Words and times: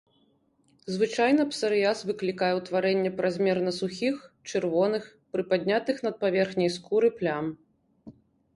Звычайна 0.93 1.43
псарыяз 1.51 1.99
выклікае 2.11 2.49
ўтварэнне 2.61 3.11
празмерна 3.21 3.71
сухіх, 3.81 4.15
чырвоных, 4.49 5.03
прыпаднятых 5.37 6.03
над 6.09 6.15
паверхняй 6.27 6.75
скуры 6.81 7.09
плям. 7.21 7.45